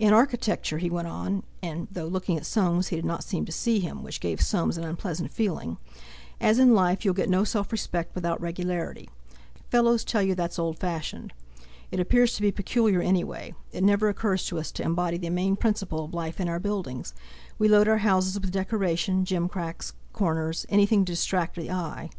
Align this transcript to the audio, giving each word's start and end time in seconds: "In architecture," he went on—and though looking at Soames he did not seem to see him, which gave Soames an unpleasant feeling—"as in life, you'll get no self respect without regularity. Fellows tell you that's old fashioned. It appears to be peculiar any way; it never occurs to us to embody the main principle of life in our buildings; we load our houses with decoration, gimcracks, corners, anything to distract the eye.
"In 0.00 0.12
architecture," 0.12 0.78
he 0.78 0.90
went 0.90 1.06
on—and 1.06 1.86
though 1.92 2.08
looking 2.08 2.36
at 2.36 2.44
Soames 2.44 2.88
he 2.88 2.96
did 2.96 3.04
not 3.04 3.22
seem 3.22 3.44
to 3.44 3.52
see 3.52 3.78
him, 3.78 4.02
which 4.02 4.18
gave 4.18 4.40
Soames 4.40 4.76
an 4.76 4.82
unpleasant 4.82 5.30
feeling—"as 5.32 6.58
in 6.58 6.74
life, 6.74 7.04
you'll 7.04 7.14
get 7.14 7.30
no 7.30 7.44
self 7.44 7.70
respect 7.70 8.12
without 8.16 8.40
regularity. 8.40 9.08
Fellows 9.70 10.04
tell 10.04 10.22
you 10.24 10.34
that's 10.34 10.58
old 10.58 10.80
fashioned. 10.80 11.32
It 11.92 12.00
appears 12.00 12.34
to 12.34 12.42
be 12.42 12.50
peculiar 12.50 13.00
any 13.00 13.22
way; 13.22 13.54
it 13.70 13.84
never 13.84 14.08
occurs 14.08 14.44
to 14.46 14.58
us 14.58 14.72
to 14.72 14.82
embody 14.82 15.18
the 15.18 15.30
main 15.30 15.54
principle 15.54 16.04
of 16.04 16.14
life 16.14 16.40
in 16.40 16.48
our 16.48 16.58
buildings; 16.58 17.14
we 17.56 17.68
load 17.68 17.86
our 17.86 17.98
houses 17.98 18.40
with 18.40 18.50
decoration, 18.50 19.22
gimcracks, 19.22 19.92
corners, 20.12 20.66
anything 20.68 21.04
to 21.04 21.12
distract 21.12 21.54
the 21.54 21.70
eye. 21.70 22.10